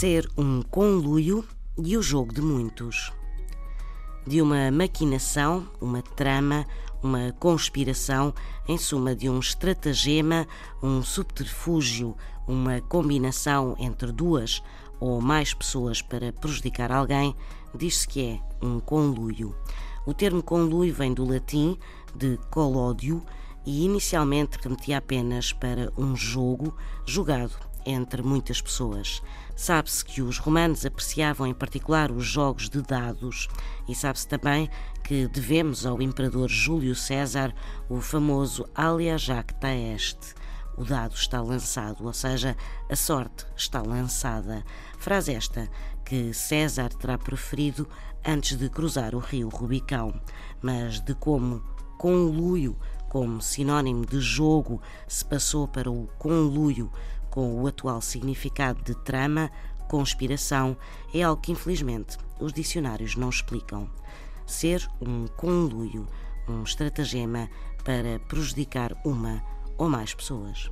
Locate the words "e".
1.76-1.94, 23.64-23.84, 33.88-33.94